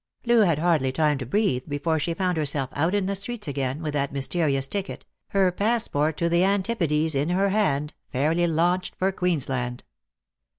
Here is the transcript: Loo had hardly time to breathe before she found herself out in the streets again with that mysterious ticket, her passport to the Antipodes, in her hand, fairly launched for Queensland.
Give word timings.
Loo 0.25 0.39
had 0.39 0.57
hardly 0.57 0.91
time 0.91 1.19
to 1.19 1.27
breathe 1.27 1.65
before 1.67 1.99
she 1.99 2.15
found 2.15 2.35
herself 2.35 2.71
out 2.73 2.95
in 2.95 3.05
the 3.05 3.13
streets 3.15 3.47
again 3.47 3.83
with 3.83 3.93
that 3.93 4.11
mysterious 4.11 4.65
ticket, 4.65 5.05
her 5.27 5.51
passport 5.51 6.17
to 6.17 6.27
the 6.27 6.43
Antipodes, 6.43 7.13
in 7.13 7.29
her 7.29 7.49
hand, 7.49 7.93
fairly 8.11 8.47
launched 8.47 8.95
for 8.95 9.11
Queensland. 9.11 9.83